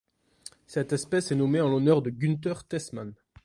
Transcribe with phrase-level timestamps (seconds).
[0.65, 3.13] Cette espèce est nommée en l'honneur de Günther Tessmann.